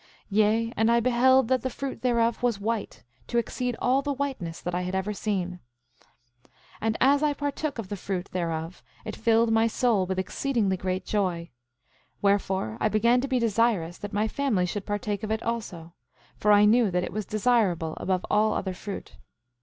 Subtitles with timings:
[0.31, 4.59] Yea, and I beheld that the fruit thereof was white, to exceed all the whiteness
[4.59, 5.59] that I had ever seen.
[6.47, 10.75] 8:12 And as I partook of the fruit thereof it filled my soul with exceedingly
[10.75, 11.51] great joy;
[12.19, 15.93] wherefore, I began to be desirous that my family should partake of it also;
[16.35, 19.17] for I knew that it was desirable above all other fruit.